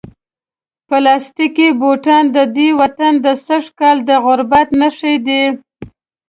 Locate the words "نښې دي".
4.79-5.43